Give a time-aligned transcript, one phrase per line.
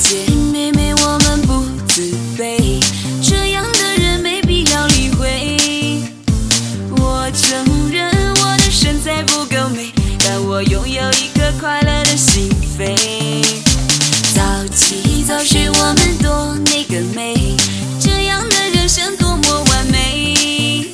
[0.00, 2.02] 姐妹们，我们不自
[2.38, 2.80] 卑，
[3.20, 6.00] 这样的人没必要理会。
[6.98, 12.94] 我承认我的身材不够美，但我拥有一颗快乐的心扉。
[14.34, 14.42] 早
[14.72, 17.56] 起早睡，我们多那个美。
[18.00, 20.86] 这样的人生多么完美，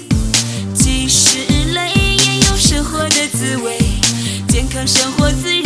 [0.74, 1.36] 即使
[1.74, 3.78] 累也有生活的滋味。
[4.48, 5.63] 健康生活，自。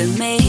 [0.00, 0.39] could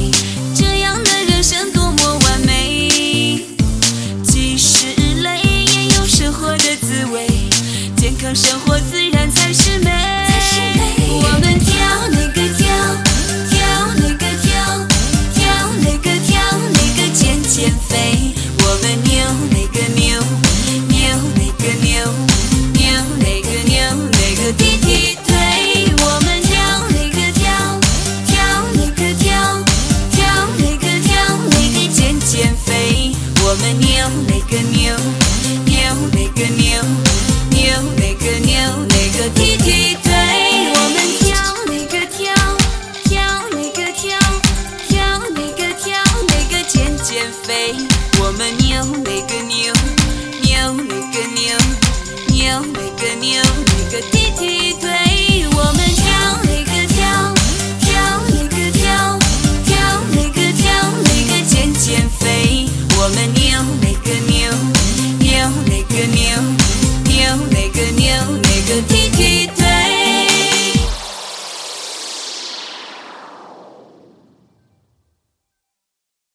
[48.57, 49.51] 跳那个跳